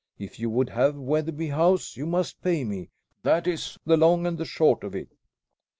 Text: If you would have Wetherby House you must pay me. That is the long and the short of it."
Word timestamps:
If 0.17 0.39
you 0.39 0.49
would 0.49 0.71
have 0.71 0.95
Wetherby 0.95 1.49
House 1.49 1.95
you 1.95 2.07
must 2.07 2.41
pay 2.41 2.63
me. 2.63 2.89
That 3.21 3.45
is 3.45 3.77
the 3.85 3.97
long 3.97 4.25
and 4.25 4.39
the 4.39 4.45
short 4.45 4.83
of 4.83 4.95
it." 4.95 5.09